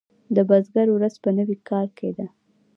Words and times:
د 0.35 0.37
بزګر 0.49 0.87
ورځ 0.93 1.13
په 1.23 1.29
نوي 1.37 1.57
کال 1.69 1.87
کې 1.97 2.09
ده. 2.17 2.25